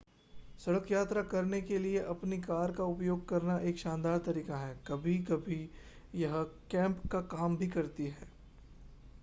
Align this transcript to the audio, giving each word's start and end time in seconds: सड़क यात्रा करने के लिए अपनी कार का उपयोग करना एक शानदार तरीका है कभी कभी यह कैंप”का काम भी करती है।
सड़क 0.65 0.91
यात्रा 0.91 1.21
करने 1.21 1.61
के 1.61 1.77
लिए 1.77 1.99
अपनी 1.99 2.37
कार 2.37 2.71
का 2.71 2.83
उपयोग 2.83 3.29
करना 3.29 3.59
एक 3.59 3.77
शानदार 3.77 4.17
तरीका 4.17 4.57
है 4.57 4.79
कभी 4.87 5.17
कभी 5.17 5.69
यह 6.15 6.43
कैंप”का 6.71 7.21
काम 7.21 7.57
भी 7.57 7.67
करती 7.67 8.05
है। 8.05 8.31